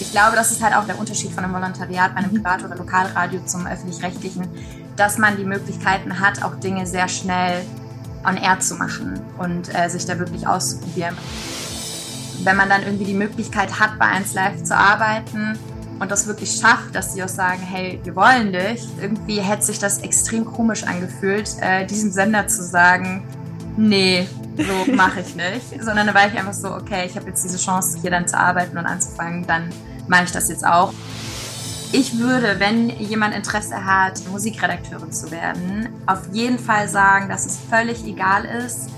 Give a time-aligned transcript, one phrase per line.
[0.00, 2.76] Ich glaube, das ist halt auch der Unterschied von einem Volontariat bei einem Privat- oder
[2.76, 4.48] Lokalradio zum öffentlich-rechtlichen,
[4.96, 7.64] dass man die Möglichkeiten hat, auch Dinge sehr schnell
[8.26, 11.16] on air zu machen und äh, sich da wirklich auszuprobieren.
[12.42, 15.58] Wenn man dann irgendwie die Möglichkeit hat, bei 1 Live zu arbeiten
[16.00, 19.78] und das wirklich schafft, dass sie auch sagen, hey, wir wollen dich, irgendwie hätte sich
[19.78, 23.22] das extrem komisch angefühlt, äh, diesem Sender zu sagen,
[23.76, 24.26] nee,
[24.56, 27.58] so mache ich nicht, sondern da war ich einfach so, okay, ich habe jetzt diese
[27.58, 29.70] Chance, hier dann zu arbeiten und anzufangen, dann
[30.08, 30.92] mache ich das jetzt auch.
[31.92, 37.58] Ich würde, wenn jemand Interesse hat, Musikredakteurin zu werden, auf jeden Fall sagen, dass es
[37.70, 38.90] völlig egal ist,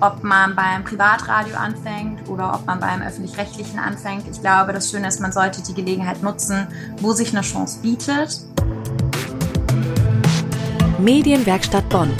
[0.00, 4.24] ob man beim Privatradio anfängt oder ob man beim öffentlich-rechtlichen anfängt.
[4.30, 8.40] Ich glaube, das Schöne ist, man sollte die Gelegenheit nutzen, wo sich eine Chance bietet.
[10.98, 12.10] Medienwerkstatt Bonn.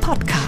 [0.00, 0.45] Podcast.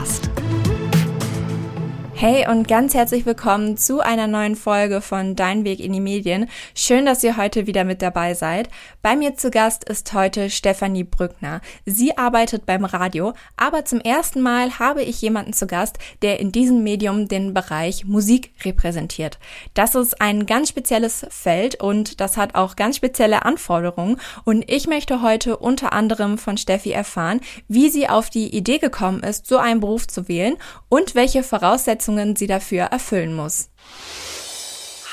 [2.20, 6.48] Hey und ganz herzlich willkommen zu einer neuen Folge von Dein Weg in die Medien.
[6.74, 8.70] Schön, dass ihr heute wieder mit dabei seid.
[9.02, 11.60] Bei mir zu Gast ist heute Stefanie Brückner.
[11.86, 16.50] Sie arbeitet beim Radio, aber zum ersten Mal habe ich jemanden zu Gast, der in
[16.50, 19.38] diesem Medium den Bereich Musik repräsentiert.
[19.74, 24.88] Das ist ein ganz spezielles Feld und das hat auch ganz spezielle Anforderungen und ich
[24.88, 29.58] möchte heute unter anderem von Steffi erfahren, wie sie auf die Idee gekommen ist, so
[29.58, 30.56] einen Beruf zu wählen
[30.88, 33.70] und welche Voraussetzungen Voraussetzungen sie dafür erfüllen muss.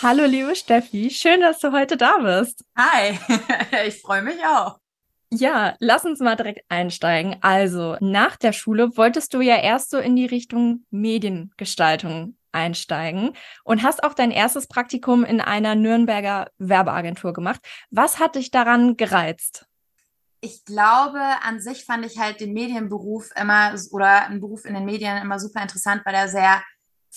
[0.01, 2.63] Hallo liebe Steffi, schön, dass du heute da bist.
[2.77, 3.17] Hi,
[3.87, 4.79] ich freue mich auch.
[5.31, 7.37] Ja, lass uns mal direkt einsteigen.
[7.41, 13.33] Also, nach der Schule wolltest du ja erst so in die Richtung Mediengestaltung einsteigen
[13.65, 17.59] und hast auch dein erstes Praktikum in einer Nürnberger Werbeagentur gemacht.
[17.89, 19.65] Was hat dich daran gereizt?
[20.45, 24.85] ich glaube, an sich fand ich halt den Medienberuf immer oder einen Beruf in den
[24.85, 26.61] Medien immer super interessant, weil er sehr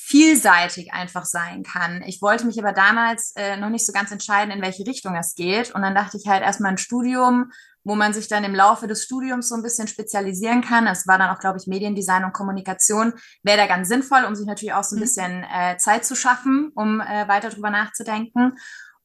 [0.00, 2.02] vielseitig einfach sein kann.
[2.06, 5.34] Ich wollte mich aber damals äh, noch nicht so ganz entscheiden, in welche Richtung es
[5.34, 5.74] geht.
[5.74, 7.50] Und dann dachte ich halt erstmal ein Studium,
[7.84, 10.86] wo man sich dann im Laufe des Studiums so ein bisschen spezialisieren kann.
[10.86, 13.12] Es war dann auch, glaube ich, Mediendesign und Kommunikation.
[13.42, 15.02] Wäre da ganz sinnvoll, um sich natürlich auch so ein mhm.
[15.02, 18.52] bisschen äh, Zeit zu schaffen, um äh, weiter drüber nachzudenken.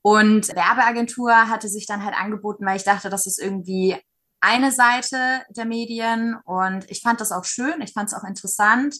[0.01, 3.97] Und Werbeagentur hatte sich dann halt angeboten, weil ich dachte, das ist irgendwie
[4.41, 8.95] eine Seite der Medien und ich fand das auch schön, ich fand es auch interessant.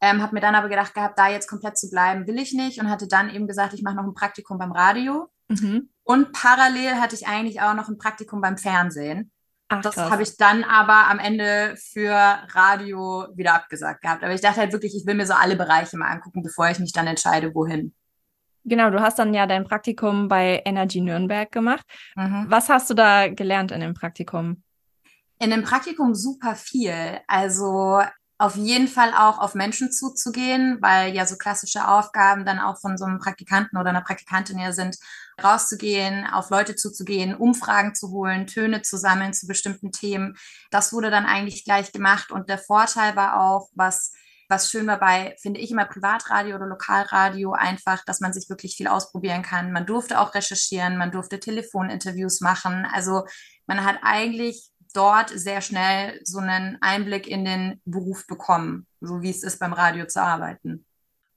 [0.00, 2.80] Ähm, habe mir dann aber gedacht gehabt, da jetzt komplett zu bleiben, will ich nicht
[2.80, 5.28] und hatte dann eben gesagt, ich mache noch ein Praktikum beim Radio.
[5.48, 5.88] Mhm.
[6.04, 9.32] Und parallel hatte ich eigentlich auch noch ein Praktikum beim Fernsehen.
[9.68, 14.22] Ach, das habe ich dann aber am Ende für Radio wieder abgesagt gehabt.
[14.22, 16.78] Aber ich dachte halt wirklich, ich will mir so alle Bereiche mal angucken, bevor ich
[16.78, 17.92] mich dann entscheide, wohin.
[18.64, 21.84] Genau, du hast dann ja dein Praktikum bei Energy Nürnberg gemacht.
[22.14, 22.46] Mhm.
[22.48, 24.62] Was hast du da gelernt in dem Praktikum?
[25.38, 27.20] In dem Praktikum super viel.
[27.26, 28.00] Also
[28.38, 32.98] auf jeden Fall auch auf Menschen zuzugehen, weil ja so klassische Aufgaben dann auch von
[32.98, 34.98] so einem Praktikanten oder einer Praktikantin ja sind,
[35.42, 40.36] rauszugehen, auf Leute zuzugehen, Umfragen zu holen, Töne zu sammeln zu bestimmten Themen.
[40.70, 44.12] Das wurde dann eigentlich gleich gemacht und der Vorteil war auch, was
[44.48, 48.76] was schön war bei, finde ich immer Privatradio oder Lokalradio einfach, dass man sich wirklich
[48.76, 49.72] viel ausprobieren kann.
[49.72, 52.86] Man durfte auch recherchieren, man durfte Telefoninterviews machen.
[52.92, 53.24] Also
[53.66, 59.30] man hat eigentlich dort sehr schnell so einen Einblick in den Beruf bekommen, so wie
[59.30, 60.84] es ist, beim Radio zu arbeiten.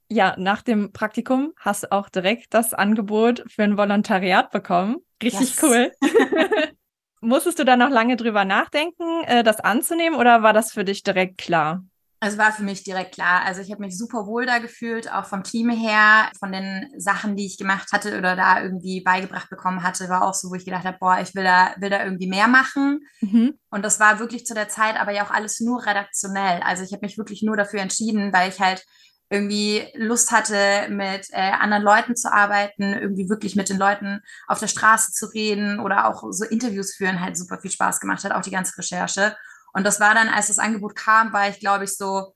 [0.08, 4.98] Ja, nach dem Praktikum hast du auch direkt das Angebot für ein Volontariat bekommen.
[5.22, 5.62] Richtig yes.
[5.62, 5.92] cool.
[7.20, 11.02] Musstest du da noch lange drüber nachdenken, äh, das anzunehmen oder war das für dich
[11.02, 11.84] direkt klar?
[12.22, 13.42] Es war für mich direkt klar.
[13.46, 17.34] Also ich habe mich super wohl da gefühlt, auch vom Team her, von den Sachen,
[17.34, 20.66] die ich gemacht hatte oder da irgendwie beigebracht bekommen hatte, war auch so, wo ich
[20.66, 23.00] gedacht habe, boah, ich will da, will da irgendwie mehr machen.
[23.22, 23.54] Mhm.
[23.70, 26.60] Und das war wirklich zu der Zeit aber ja auch alles nur redaktionell.
[26.62, 28.84] Also ich habe mich wirklich nur dafür entschieden, weil ich halt
[29.30, 34.58] irgendwie Lust hatte, mit äh, anderen Leuten zu arbeiten, irgendwie wirklich mit den Leuten auf
[34.58, 38.32] der Straße zu reden oder auch so Interviews führen, halt super viel Spaß gemacht hat,
[38.32, 39.36] auch die ganze Recherche.
[39.72, 42.34] Und das war dann, als das Angebot kam, war ich, glaube ich, so,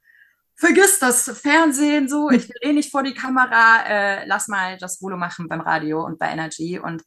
[0.56, 5.02] vergiss das Fernsehen so, ich will eh nicht vor die Kamera, äh, lass mal das
[5.02, 6.78] Volo machen beim Radio und bei Energy.
[6.78, 7.02] Und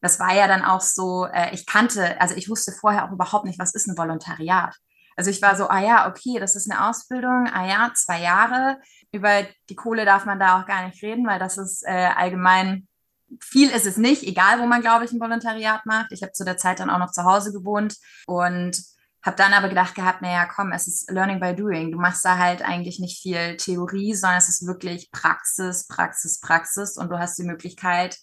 [0.00, 3.44] das war ja dann auch so, äh, ich kannte, also ich wusste vorher auch überhaupt
[3.44, 4.74] nicht, was ist ein Volontariat.
[5.16, 8.78] Also ich war so, ah ja, okay, das ist eine Ausbildung, ah ja, zwei Jahre.
[9.10, 12.86] Über die Kohle darf man da auch gar nicht reden, weil das ist äh, allgemein,
[13.40, 16.12] viel ist es nicht, egal wo man, glaube ich, ein Volontariat macht.
[16.12, 18.80] Ich habe zu der Zeit dann auch noch zu Hause gewohnt und
[19.22, 21.90] habe dann aber gedacht gehabt, naja, komm, es ist Learning by Doing.
[21.90, 26.96] Du machst da halt eigentlich nicht viel Theorie, sondern es ist wirklich Praxis, Praxis, Praxis
[26.96, 28.16] und du hast die Möglichkeit,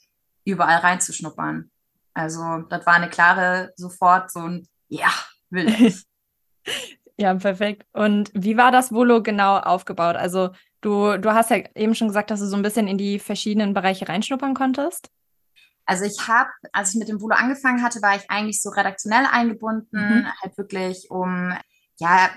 [0.45, 1.69] überall reinzuschnuppern.
[2.13, 5.09] Also das war eine klare, sofort so ein, ja,
[5.49, 6.05] will ich.
[7.17, 7.85] ja, perfekt.
[7.91, 10.15] Und wie war das Volo genau aufgebaut?
[10.15, 13.19] Also du, du hast ja eben schon gesagt, dass du so ein bisschen in die
[13.19, 15.09] verschiedenen Bereiche reinschnuppern konntest.
[15.85, 19.25] Also ich habe, als ich mit dem Volo angefangen hatte, war ich eigentlich so redaktionell
[19.31, 20.27] eingebunden, mhm.
[20.41, 21.53] halt wirklich um
[21.97, 22.29] ja,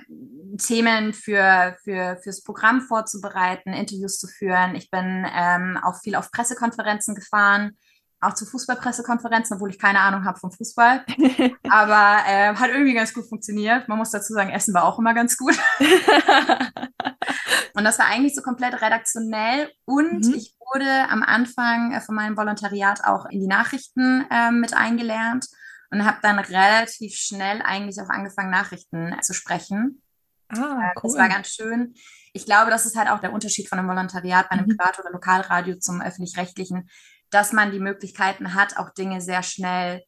[0.58, 4.76] Themen für, für, fürs Programm vorzubereiten, Interviews zu führen.
[4.76, 7.76] Ich bin ähm, auch viel auf Pressekonferenzen gefahren,
[8.20, 11.04] auch zu Fußballpressekonferenzen, obwohl ich keine Ahnung habe vom Fußball.
[11.70, 13.88] Aber äh, hat irgendwie ganz gut funktioniert.
[13.88, 15.56] Man muss dazu sagen, Essen war auch immer ganz gut.
[17.74, 19.70] und das war eigentlich so komplett redaktionell.
[19.84, 20.34] Und mhm.
[20.34, 25.46] ich wurde am Anfang äh, von meinem Volontariat auch in die Nachrichten äh, mit eingelernt
[25.90, 30.02] und habe dann relativ schnell eigentlich auch angefangen, Nachrichten zu sprechen.
[30.48, 31.10] Ah, cool.
[31.10, 31.94] Das war ganz schön.
[32.32, 34.76] Ich glaube, das ist halt auch der Unterschied von einem Volontariat bei einem mhm.
[34.76, 36.88] Privat- oder Lokalradio zum öffentlich-rechtlichen,
[37.30, 40.02] dass man die Möglichkeiten hat, auch Dinge sehr schnell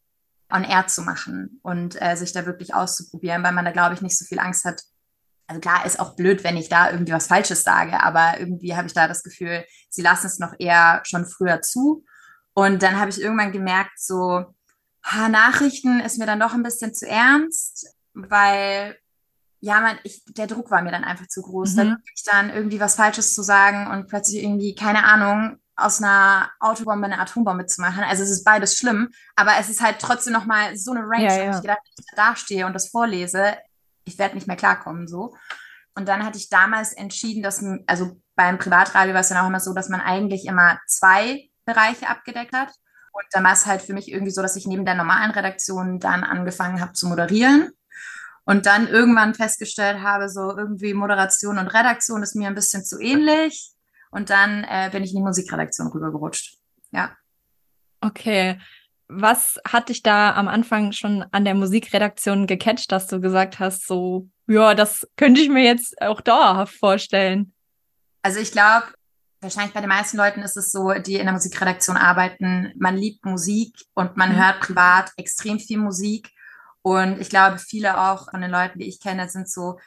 [0.52, 4.02] on air zu machen und äh, sich da wirklich auszuprobieren, weil man da, glaube ich,
[4.02, 4.82] nicht so viel Angst hat.
[5.46, 8.86] Also klar, ist auch blöd, wenn ich da irgendwie was Falsches sage, aber irgendwie habe
[8.86, 12.04] ich da das Gefühl, sie lassen es noch eher schon früher zu.
[12.54, 14.44] Und dann habe ich irgendwann gemerkt, so,
[15.04, 18.96] ha, Nachrichten ist mir dann doch ein bisschen zu ernst, weil
[19.60, 21.74] ja, man, ich, der Druck war mir dann einfach zu groß.
[21.74, 21.76] Mhm.
[21.76, 26.50] Da wirklich dann irgendwie was Falsches zu sagen und plötzlich irgendwie, keine Ahnung, aus einer
[26.60, 28.04] Autobombe eine Atombombe zu machen.
[28.04, 31.44] Also es ist beides schlimm, aber es ist halt trotzdem nochmal so eine Range, ja,
[31.44, 31.50] ja.
[31.56, 33.56] ich gedacht, wenn ich da stehe und das vorlese,
[34.04, 35.34] ich werde nicht mehr klarkommen so.
[35.94, 39.60] Und dann hatte ich damals entschieden, dass, also beim Privatradio war es dann auch immer
[39.60, 42.70] so, dass man eigentlich immer zwei Bereiche abgedeckt hat.
[43.12, 45.98] Und dann war es halt für mich irgendwie so, dass ich neben der normalen Redaktion
[45.98, 47.72] dann angefangen habe zu moderieren.
[48.44, 52.98] Und dann irgendwann festgestellt habe, so irgendwie Moderation und Redaktion ist mir ein bisschen zu
[52.98, 53.74] ähnlich.
[54.10, 56.58] Und dann äh, bin ich in die Musikredaktion rübergerutscht.
[56.90, 57.16] Ja.
[58.00, 58.58] Okay.
[59.08, 63.86] Was hat dich da am Anfang schon an der Musikredaktion gecatcht, dass du gesagt hast,
[63.86, 67.52] so, ja, das könnte ich mir jetzt auch dauerhaft vorstellen?
[68.22, 68.86] Also ich glaube,
[69.40, 73.24] wahrscheinlich bei den meisten Leuten ist es so, die in der Musikredaktion arbeiten, man liebt
[73.24, 74.36] Musik und man mhm.
[74.36, 76.30] hört privat extrem viel Musik.
[76.82, 79.78] Und ich glaube, viele auch von den Leuten, die ich kenne, sind so,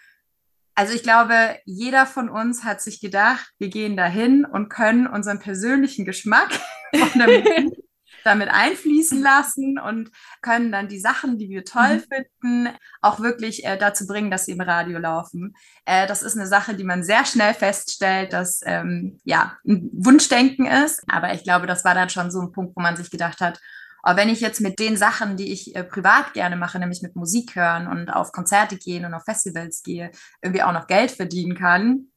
[0.76, 5.40] also ich glaube, jeder von uns hat sich gedacht, wir gehen dahin und können unseren
[5.40, 6.50] persönlichen Geschmack
[6.94, 7.74] Musik
[8.24, 10.10] damit einfließen lassen und
[10.42, 12.26] können dann die Sachen, die wir toll mhm.
[12.42, 15.56] finden, auch wirklich äh, dazu bringen, dass sie im Radio laufen.
[15.86, 20.66] Äh, das ist eine Sache, die man sehr schnell feststellt, dass ähm, ja ein Wunschdenken
[20.66, 21.04] ist.
[21.08, 23.60] Aber ich glaube, das war dann schon so ein Punkt, wo man sich gedacht hat,
[24.04, 27.16] aber wenn ich jetzt mit den Sachen, die ich äh, privat gerne mache, nämlich mit
[27.16, 30.12] Musik hören und auf Konzerte gehen und auf Festivals gehe,
[30.42, 32.08] irgendwie auch noch Geld verdienen kann,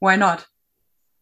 [0.00, 0.48] why not?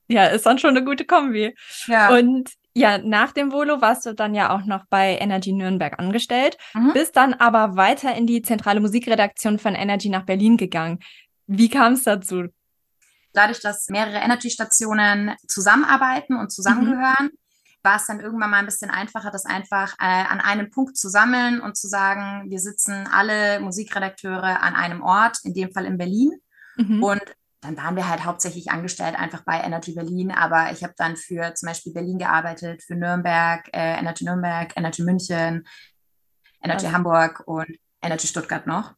[0.09, 1.57] Ja, ist dann schon eine gute Kombi.
[1.87, 2.11] Ja.
[2.11, 6.59] Und ja, nach dem Volo warst du dann ja auch noch bei Energy Nürnberg angestellt,
[6.75, 6.93] mhm.
[6.93, 10.99] bist dann aber weiter in die zentrale Musikredaktion von Energy nach Berlin gegangen.
[11.47, 12.45] Wie kam es dazu?
[13.33, 17.39] Dadurch, dass mehrere Energy-Stationen zusammenarbeiten und zusammengehören, mhm.
[17.83, 21.09] War es dann irgendwann mal ein bisschen einfacher, das einfach äh, an einem Punkt zu
[21.09, 25.99] sammeln und zu sagen, wir sitzen alle Musikredakteure an einem Ort, in dem Fall in
[25.99, 26.33] Berlin.
[26.77, 27.03] Mhm.
[27.03, 27.23] Und
[27.61, 31.55] dann waren wir halt hauptsächlich angestellt einfach bei Energy Berlin, aber ich habe dann für
[31.55, 35.67] zum Beispiel Berlin gearbeitet, für Nürnberg, äh, Energy Nürnberg, Energy München,
[36.61, 36.93] Energy also.
[36.93, 38.95] Hamburg und Energy Stuttgart noch.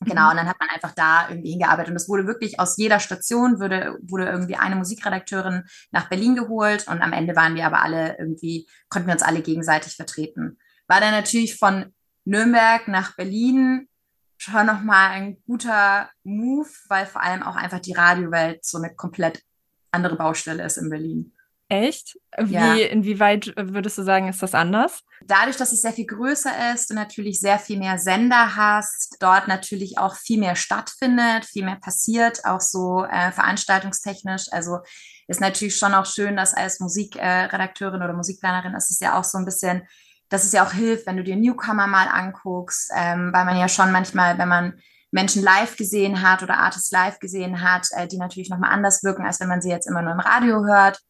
[0.00, 0.30] Genau, mhm.
[0.30, 1.90] und dann hat man einfach da irgendwie hingearbeitet.
[1.90, 6.86] Und es wurde wirklich aus jeder Station wurde, wurde irgendwie eine Musikredakteurin nach Berlin geholt
[6.88, 10.58] und am Ende waren wir aber alle irgendwie, konnten wir uns alle gegenseitig vertreten.
[10.86, 13.88] War dann natürlich von Nürnberg nach Berlin
[14.36, 19.42] schon nochmal ein guter Move, weil vor allem auch einfach die Radiowelt so eine komplett
[19.90, 21.32] andere Baustelle ist in Berlin.
[21.68, 22.16] Echt?
[22.38, 22.74] Wie, ja.
[22.74, 25.02] Inwieweit würdest du sagen, ist das anders?
[25.24, 29.48] Dadurch, dass es sehr viel größer ist und natürlich sehr viel mehr Sender hast, dort
[29.48, 34.46] natürlich auch viel mehr stattfindet, viel mehr passiert, auch so äh, veranstaltungstechnisch.
[34.52, 34.78] Also
[35.26, 39.24] ist natürlich schon auch schön, dass als Musikredakteurin äh, oder Musikplanerin ist es ja auch
[39.24, 39.82] so ein bisschen
[40.28, 43.68] dass es ja auch hilft, wenn du dir Newcomer mal anguckst, ähm, weil man ja
[43.68, 44.80] schon manchmal, wenn man
[45.12, 49.24] Menschen live gesehen hat oder Artists live gesehen hat, äh, die natürlich nochmal anders wirken,
[49.24, 51.00] als wenn man sie jetzt immer nur im Radio hört.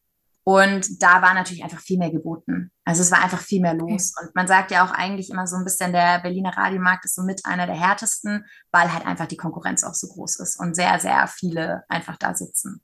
[0.49, 2.71] Und da war natürlich einfach viel mehr geboten.
[2.85, 4.13] Also es war einfach viel mehr los.
[4.21, 7.25] Und man sagt ja auch eigentlich immer so ein bisschen, der Berliner Radiomarkt ist so
[7.25, 11.01] mit einer der härtesten, weil halt einfach die Konkurrenz auch so groß ist und sehr,
[11.01, 12.81] sehr viele einfach da sitzen.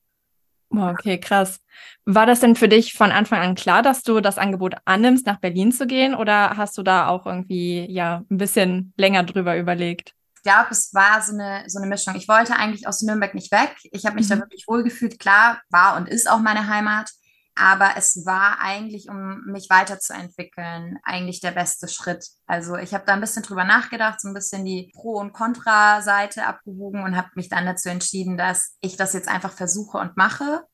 [0.70, 1.60] Okay, krass.
[2.04, 5.38] War das denn für dich von Anfang an klar, dass du das Angebot annimmst, nach
[5.38, 6.16] Berlin zu gehen?
[6.16, 10.14] Oder hast du da auch irgendwie ja ein bisschen länger drüber überlegt?
[10.34, 12.16] Ich glaube, es war so eine, so eine Mischung.
[12.16, 13.76] Ich wollte eigentlich aus Nürnberg nicht weg.
[13.92, 14.30] Ich habe mich mhm.
[14.30, 15.20] da wirklich wohlgefühlt.
[15.20, 17.12] Klar, war und ist auch meine Heimat.
[17.54, 22.26] Aber es war eigentlich, um mich weiterzuentwickeln, eigentlich der beste Schritt.
[22.46, 26.46] Also ich habe da ein bisschen drüber nachgedacht, so ein bisschen die Pro- und Contra-Seite
[26.46, 30.64] abgewogen und habe mich dann dazu entschieden, dass ich das jetzt einfach versuche und mache.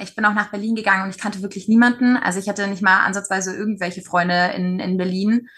[0.00, 2.16] Ich bin auch nach Berlin gegangen und ich kannte wirklich niemanden.
[2.16, 5.48] Also ich hatte nicht mal ansatzweise irgendwelche Freunde in, in Berlin.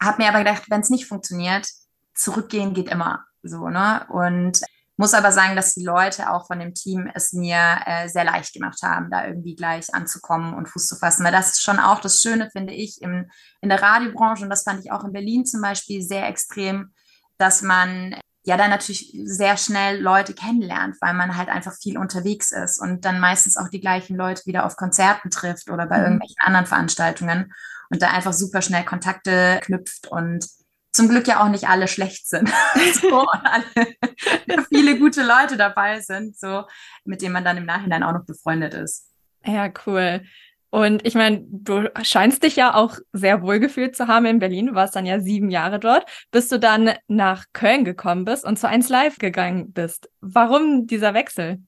[0.00, 1.68] Hab mir aber gedacht, wenn es nicht funktioniert,
[2.14, 4.06] zurückgehen geht immer so, ne?
[4.08, 4.60] Und
[4.96, 8.52] muss aber sagen, dass die Leute auch von dem Team es mir äh, sehr leicht
[8.52, 11.24] gemacht haben, da irgendwie gleich anzukommen und Fuß zu fassen.
[11.24, 13.28] Weil das ist schon auch das Schöne, finde ich, im,
[13.60, 14.44] in der Radiobranche.
[14.44, 16.92] Und das fand ich auch in Berlin zum Beispiel sehr extrem,
[17.38, 22.52] dass man ja dann natürlich sehr schnell Leute kennenlernt, weil man halt einfach viel unterwegs
[22.52, 26.04] ist und dann meistens auch die gleichen Leute wieder auf Konzerten trifft oder bei mhm.
[26.04, 27.52] irgendwelchen anderen Veranstaltungen
[27.90, 30.46] und da einfach super schnell Kontakte knüpft und
[30.94, 32.48] zum Glück ja auch nicht alle schlecht sind.
[33.02, 36.64] so, alle, viele gute Leute dabei sind, so,
[37.04, 39.10] mit denen man dann im Nachhinein auch noch befreundet ist.
[39.44, 40.22] Ja, cool.
[40.70, 44.66] Und ich meine, du scheinst dich ja auch sehr wohl gefühlt zu haben in Berlin.
[44.68, 48.58] Du warst dann ja sieben Jahre dort, bis du dann nach Köln gekommen bist und
[48.58, 50.10] zu 1 Live gegangen bist.
[50.20, 51.62] Warum dieser Wechsel?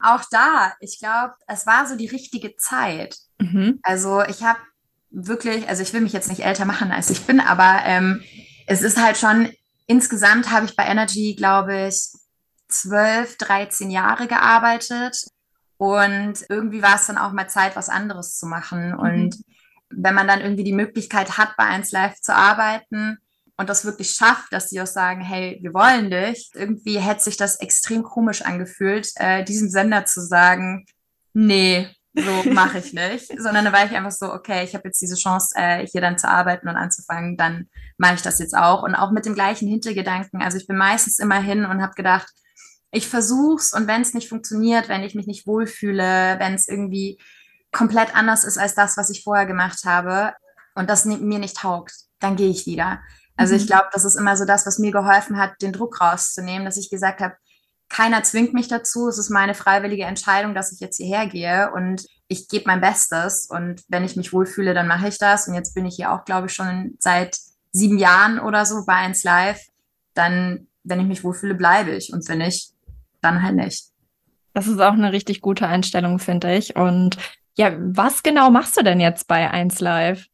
[0.00, 3.16] Auch da, ich glaube, es war so die richtige Zeit.
[3.38, 3.78] Mhm.
[3.82, 4.58] Also ich habe
[5.10, 8.22] wirklich, also ich will mich jetzt nicht älter machen, als ich bin, aber ähm,
[8.66, 9.50] es ist halt schon,
[9.86, 12.12] insgesamt habe ich bei Energy, glaube ich,
[12.68, 15.26] 12, 13 Jahre gearbeitet.
[15.76, 18.92] Und irgendwie war es dann auch mal Zeit, was anderes zu machen.
[18.92, 18.98] Mhm.
[18.98, 19.36] Und
[19.90, 23.18] wenn man dann irgendwie die Möglichkeit hat, bei 1 Live zu arbeiten
[23.56, 27.36] und das wirklich schafft, dass die auch sagen, hey, wir wollen dich, irgendwie hätte sich
[27.36, 30.86] das extrem komisch angefühlt, äh, diesem Sender zu sagen,
[31.32, 35.00] nee, so mache ich nicht, sondern da war ich einfach so, okay, ich habe jetzt
[35.00, 38.82] diese Chance, äh, hier dann zu arbeiten und anzufangen, dann mache ich das jetzt auch
[38.82, 40.42] und auch mit dem gleichen Hintergedanken.
[40.42, 42.28] Also ich bin meistens immer hin und habe gedacht,
[42.90, 47.20] ich versuch's und wenn es nicht funktioniert, wenn ich mich nicht wohlfühle, wenn es irgendwie
[47.72, 50.34] komplett anders ist als das, was ich vorher gemacht habe
[50.74, 53.00] und das mir nicht taugt, dann gehe ich wieder.
[53.36, 53.60] Also mhm.
[53.60, 56.76] ich glaube, das ist immer so das, was mir geholfen hat, den Druck rauszunehmen, dass
[56.76, 57.36] ich gesagt habe,
[57.90, 59.08] keiner zwingt mich dazu.
[59.08, 63.48] Es ist meine freiwillige Entscheidung, dass ich jetzt hierher gehe und ich gebe mein Bestes.
[63.50, 65.48] Und wenn ich mich wohlfühle, dann mache ich das.
[65.48, 67.36] Und jetzt bin ich hier auch, glaube ich, schon seit
[67.72, 69.60] sieben Jahren oder so bei 1 Live.
[70.14, 72.12] Dann, wenn ich mich wohlfühle, bleibe ich.
[72.12, 72.72] Und wenn nicht,
[73.20, 73.86] dann halt nicht.
[74.54, 76.76] Das ist auch eine richtig gute Einstellung, finde ich.
[76.76, 77.18] Und
[77.56, 80.26] ja, was genau machst du denn jetzt bei 1 Live?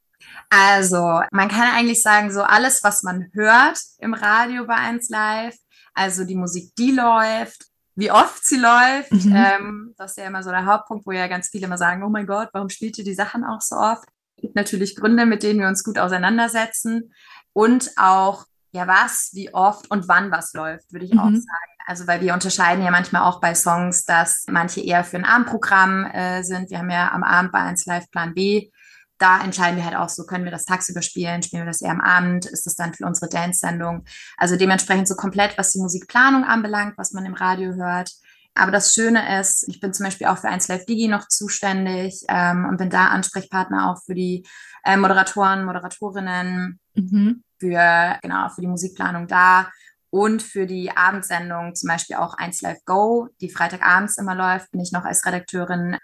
[0.50, 5.56] Also, man kann eigentlich sagen, so alles, was man hört im Radio bei 1 Live,
[5.96, 9.12] also die Musik, die läuft, wie oft sie läuft.
[9.12, 9.34] Mhm.
[9.34, 12.10] Ähm, das ist ja immer so der Hauptpunkt, wo ja ganz viele immer sagen, oh
[12.10, 14.04] mein Gott, warum spielt ihr die Sachen auch so oft?
[14.36, 17.14] Es gibt natürlich Gründe, mit denen wir uns gut auseinandersetzen.
[17.54, 21.18] Und auch, ja, was, wie oft und wann was läuft, würde ich mhm.
[21.18, 21.72] auch sagen.
[21.86, 26.04] Also, weil wir unterscheiden ja manchmal auch bei Songs, dass manche eher für ein Abendprogramm
[26.04, 26.68] äh, sind.
[26.70, 28.70] Wir haben ja am Abend bei 1 Live Plan B
[29.18, 31.90] da entscheiden wir halt auch so, können wir das tagsüber spielen, spielen wir das eher
[31.90, 34.04] am Abend, ist das dann für unsere Dance-Sendung.
[34.36, 38.10] Also dementsprechend so komplett, was die Musikplanung anbelangt, was man im Radio hört.
[38.54, 42.24] Aber das Schöne ist, ich bin zum Beispiel auch für 1 Live Digi noch zuständig
[42.28, 44.46] ähm, und bin da Ansprechpartner auch für die
[44.84, 47.42] äh, Moderatoren, Moderatorinnen, mhm.
[47.58, 49.70] für, genau, für die Musikplanung da
[50.08, 54.80] und für die Abendsendung zum Beispiel auch 1 Live Go, die Freitagabends immer läuft, bin
[54.80, 55.98] ich noch als Redakteurin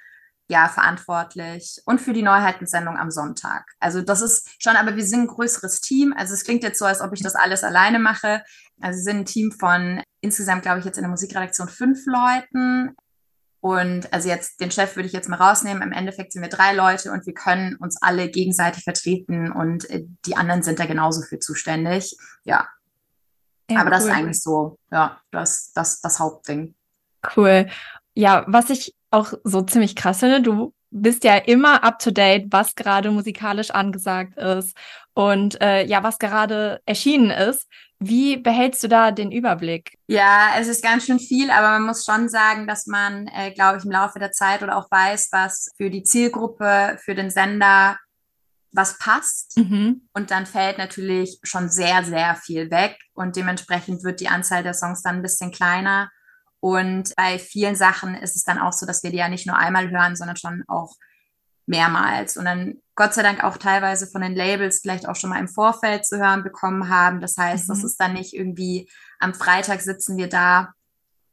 [0.53, 3.65] ja verantwortlich und für die Neuheitensendung am Sonntag.
[3.81, 6.15] Also das ist schon, aber wir sind ein größeres Team.
[6.17, 8.45] Also es klingt jetzt so, als ob ich das alles alleine mache.
[8.81, 12.95] Also wir sind ein Team von insgesamt, glaube ich, jetzt in der Musikredaktion fünf Leuten.
[13.61, 15.83] Und also jetzt den Chef würde ich jetzt mal rausnehmen.
[15.83, 20.05] Im Endeffekt sind wir drei Leute und wir können uns alle gegenseitig vertreten und äh,
[20.27, 22.15] die anderen sind da genauso für zuständig.
[22.45, 22.69] Ja.
[23.71, 23.91] ja aber cool.
[23.91, 26.75] das ist eigentlich so, ja, das, das, das Hauptding.
[27.37, 27.69] Cool.
[28.15, 30.43] Ja, was ich auch so ziemlich krass finde.
[30.43, 34.77] Du bist ja immer up to date, was gerade musikalisch angesagt ist
[35.15, 37.69] und äh, ja, was gerade erschienen ist.
[37.99, 39.97] Wie behältst du da den Überblick?
[40.09, 43.79] Ja, es ist ganz schön viel, aber man muss schon sagen, dass man, äh, glaube
[43.79, 47.97] ich, im Laufe der Zeit oder auch weiß, was für die Zielgruppe, für den Sender
[48.73, 49.57] was passt.
[49.57, 50.09] Mhm.
[50.15, 54.75] Und dann fällt natürlich schon sehr, sehr viel weg und dementsprechend wird die Anzahl der
[54.75, 56.11] Songs dann ein bisschen kleiner.
[56.63, 59.59] Und bei vielen Sachen ist es dann auch so, dass wir die ja nicht nur
[59.59, 60.95] einmal hören, sondern schon auch
[61.67, 62.37] mehrmals.
[62.37, 65.49] Und dann Gott sei Dank auch teilweise von den Labels vielleicht auch schon mal im
[65.49, 67.21] Vorfeld zu hören bekommen haben.
[67.21, 67.73] Das heißt, mhm.
[67.73, 68.89] das ist dann nicht irgendwie
[69.19, 70.73] am Freitag sitzen wir da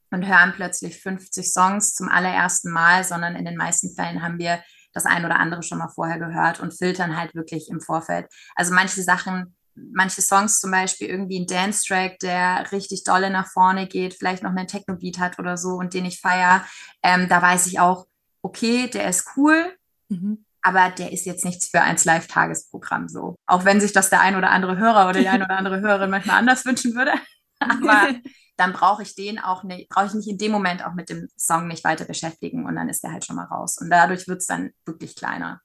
[0.09, 4.63] und hören plötzlich 50 Songs zum allerersten Mal, sondern in den meisten Fällen haben wir
[4.93, 8.25] das ein oder andere schon mal vorher gehört und filtern halt wirklich im Vorfeld.
[8.55, 9.55] Also manche Sachen
[9.93, 14.51] manche Songs zum Beispiel irgendwie ein Dance-Track, der richtig dolle nach vorne geht, vielleicht noch
[14.51, 16.65] einen Techno-Beat hat oder so und den ich feiere,
[17.03, 18.07] ähm, da weiß ich auch,
[18.41, 19.75] okay, der ist cool,
[20.09, 20.45] mhm.
[20.61, 23.35] aber der ist jetzt nichts für eins Live-Tagesprogramm so.
[23.45, 26.09] Auch wenn sich das der ein oder andere Hörer oder die ein oder andere Hörerin
[26.09, 27.13] manchmal anders wünschen würde.
[27.59, 28.15] aber
[28.57, 31.27] dann brauche ich den auch nicht, brauche ich mich in dem Moment auch mit dem
[31.37, 33.77] Song nicht weiter beschäftigen und dann ist der halt schon mal raus.
[33.79, 35.61] Und dadurch wird es dann wirklich kleiner.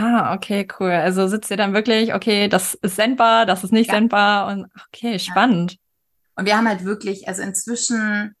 [0.00, 0.92] Ah, okay, cool.
[0.92, 3.94] Also sitzt ihr dann wirklich, okay, das ist sendbar, das ist nicht ja.
[3.94, 5.72] sendbar und okay, spannend.
[5.72, 5.78] Ja.
[6.36, 8.36] Und wir haben halt wirklich, also inzwischen,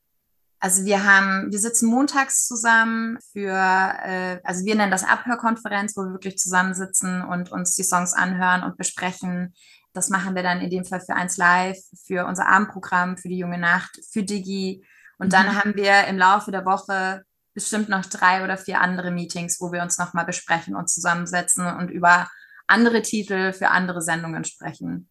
[0.60, 6.02] also wir haben, wir sitzen montags zusammen für, äh, also wir nennen das Abhörkonferenz, wo
[6.02, 9.52] wir wirklich zusammensitzen und uns die Songs anhören und besprechen.
[9.94, 13.38] Das machen wir dann in dem Fall für eins Live, für unser Abendprogramm, für die
[13.38, 14.84] junge Nacht, für Digi.
[15.18, 15.56] Und dann mhm.
[15.56, 17.24] haben wir im Laufe der Woche
[17.58, 21.90] bestimmt noch drei oder vier andere Meetings, wo wir uns nochmal besprechen und zusammensetzen und
[21.90, 22.28] über
[22.68, 25.08] andere Titel für andere Sendungen sprechen.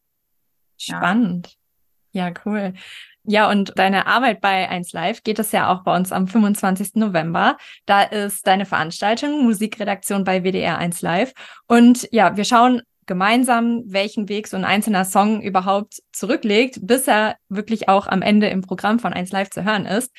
[0.77, 1.57] Spannend.
[2.13, 2.73] Ja, ja cool.
[3.23, 6.95] Ja, und deine Arbeit bei 1 Live geht es ja auch bei uns am 25.
[6.95, 7.57] November.
[7.85, 11.33] Da ist deine Veranstaltung Musikredaktion bei WDR 1 Live.
[11.67, 17.37] Und ja, wir schauen gemeinsam, welchen Weg so ein einzelner Song überhaupt zurücklegt, bis er
[17.49, 20.11] wirklich auch am Ende im Programm von 1 Live zu hören ist.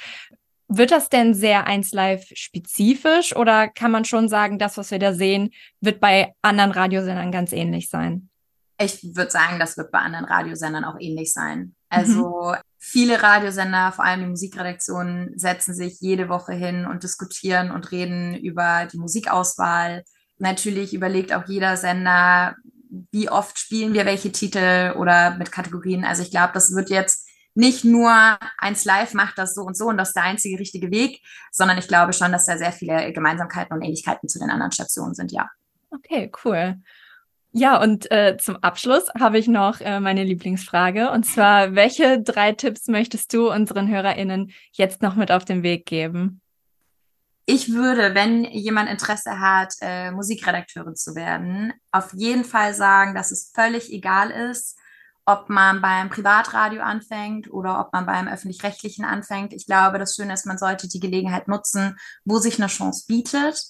[0.69, 4.99] Wird das denn sehr 1 Live spezifisch oder kann man schon sagen, das, was wir
[4.99, 8.29] da sehen, wird bei anderen Radiosendern ganz ähnlich sein?
[8.79, 11.75] Ich würde sagen, das wird bei anderen Radiosendern auch ähnlich sein.
[11.89, 12.57] Also mhm.
[12.79, 18.35] viele Radiosender, vor allem die Musikredaktionen, setzen sich jede Woche hin und diskutieren und reden
[18.37, 20.05] über die Musikauswahl.
[20.37, 22.57] Natürlich überlegt auch jeder Sender,
[23.11, 26.05] wie oft spielen wir welche Titel oder mit Kategorien.
[26.05, 27.28] Also ich glaube, das wird jetzt
[27.59, 30.93] nicht nur eins live macht das so und so und das ist der einzige richtige
[30.93, 34.71] Weg, sondern ich glaube schon, dass da sehr viele Gemeinsamkeiten und Ähnlichkeiten zu den anderen
[34.71, 35.51] Stationen sind, ja.
[35.91, 36.77] Okay, cool.
[37.51, 41.11] Ja, und äh, zum Abschluss habe ich noch äh, meine Lieblingsfrage.
[41.11, 45.85] Und zwar, welche drei Tipps möchtest du unseren HörerInnen jetzt noch mit auf den Weg
[45.85, 46.41] geben?
[47.45, 53.33] Ich würde, wenn jemand Interesse hat, äh, Musikredakteurin zu werden, auf jeden Fall sagen, dass
[53.33, 54.78] es völlig egal ist,
[55.29, 59.53] ob man beim Privatradio anfängt oder ob man beim öffentlich-rechtlichen anfängt.
[59.53, 63.63] Ich glaube, das Schöne ist, man sollte die Gelegenheit nutzen, wo sich eine Chance bietet.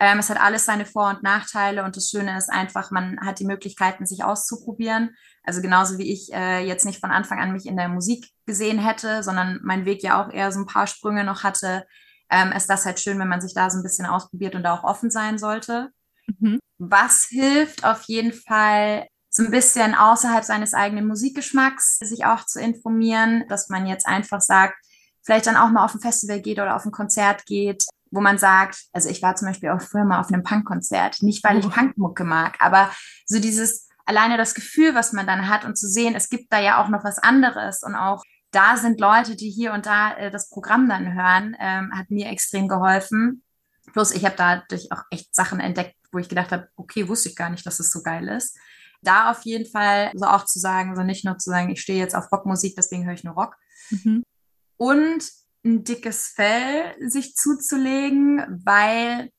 [0.00, 3.38] Ähm, es hat alles seine Vor- und Nachteile und das Schöne ist einfach, man hat
[3.38, 5.14] die Möglichkeiten, sich auszuprobieren.
[5.44, 8.80] Also genauso wie ich äh, jetzt nicht von Anfang an mich in der Musik gesehen
[8.80, 11.86] hätte, sondern mein Weg ja auch eher so ein paar Sprünge noch hatte,
[12.30, 14.74] ähm, ist das halt schön, wenn man sich da so ein bisschen ausprobiert und da
[14.74, 15.90] auch offen sein sollte.
[16.40, 16.58] Mhm.
[16.78, 22.58] Was hilft auf jeden Fall, so ein bisschen außerhalb seines eigenen Musikgeschmacks sich auch zu
[22.58, 24.76] informieren, dass man jetzt einfach sagt,
[25.22, 28.38] vielleicht dann auch mal auf ein Festival geht oder auf ein Konzert geht, wo man
[28.38, 31.66] sagt, also ich war zum Beispiel auch früher mal auf einem Punkkonzert, nicht weil ich
[31.66, 31.68] oh.
[31.68, 32.90] Punkmucke mag, aber
[33.26, 36.58] so dieses alleine das Gefühl, was man dann hat und zu sehen, es gibt da
[36.58, 38.22] ja auch noch was anderes und auch
[38.52, 42.30] da sind Leute, die hier und da äh, das Programm dann hören, ähm, hat mir
[42.30, 43.42] extrem geholfen.
[43.92, 47.36] Plus ich habe dadurch auch echt Sachen entdeckt, wo ich gedacht habe, okay, wusste ich
[47.36, 48.56] gar nicht, dass es so geil ist
[49.02, 51.98] da auf jeden Fall so auch zu sagen, so nicht nur zu sagen, ich stehe
[51.98, 53.56] jetzt auf Rockmusik, deswegen höre ich nur Rock.
[53.90, 54.22] Mhm.
[54.76, 55.24] Und
[55.64, 59.30] ein dickes Fell sich zuzulegen, weil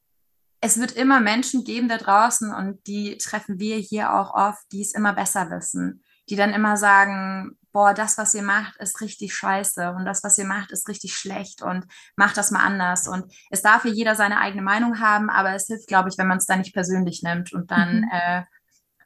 [0.60, 4.82] es wird immer Menschen geben da draußen und die treffen wir hier auch oft, die
[4.82, 9.36] es immer besser wissen, die dann immer sagen, boah, das, was ihr macht, ist richtig
[9.36, 13.08] scheiße und das, was ihr macht, ist richtig schlecht und macht das mal anders.
[13.08, 16.28] Und es darf hier jeder seine eigene Meinung haben, aber es hilft, glaube ich, wenn
[16.28, 18.10] man es da nicht persönlich nimmt und dann mhm.
[18.12, 18.44] äh,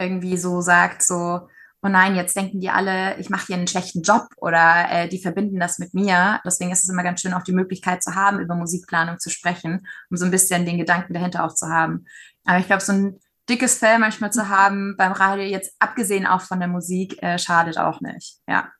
[0.02, 1.48] irgendwie so sagt, so,
[1.84, 5.20] oh nein, jetzt denken die alle, ich mache hier einen schlechten Job oder äh, die
[5.20, 6.40] verbinden das mit mir.
[6.46, 9.88] Deswegen ist es immer ganz schön, auch die Möglichkeit zu haben, über Musikplanung zu sprechen,
[10.10, 12.06] um so ein bisschen den Gedanken dahinter auch zu haben.
[12.46, 16.42] Aber ich glaube, so ein dickes Fell manchmal zu haben beim Radio, jetzt abgesehen auch
[16.42, 18.38] von der Musik, äh, schadet auch nicht.
[18.48, 18.72] Ja.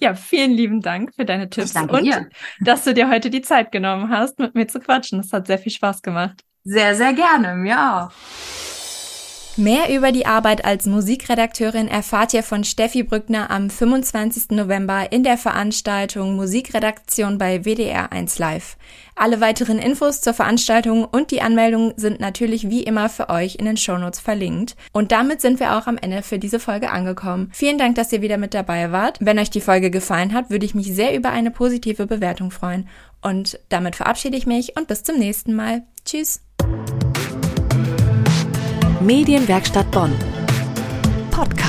[0.00, 2.28] Ja, vielen lieben Dank für deine Tipps und dir.
[2.60, 5.20] dass du dir heute die Zeit genommen hast, mit mir zu quatschen.
[5.20, 6.44] Das hat sehr viel Spaß gemacht.
[6.62, 8.77] Sehr, sehr gerne, mir auch.
[9.58, 14.50] Mehr über die Arbeit als Musikredakteurin erfahrt ihr von Steffi Brückner am 25.
[14.50, 18.76] November in der Veranstaltung Musikredaktion bei WDR 1 Live.
[19.16, 23.64] Alle weiteren Infos zur Veranstaltung und die Anmeldung sind natürlich wie immer für euch in
[23.64, 24.76] den Shownotes verlinkt.
[24.92, 27.50] Und damit sind wir auch am Ende für diese Folge angekommen.
[27.52, 29.18] Vielen Dank, dass ihr wieder mit dabei wart.
[29.20, 32.88] Wenn euch die Folge gefallen hat, würde ich mich sehr über eine positive Bewertung freuen.
[33.22, 35.82] Und damit verabschiede ich mich und bis zum nächsten Mal.
[36.04, 36.42] Tschüss.
[39.08, 40.12] Medienwerkstatt Bonn.
[41.30, 41.67] Podcast.